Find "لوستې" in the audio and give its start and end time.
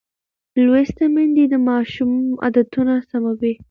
0.65-1.05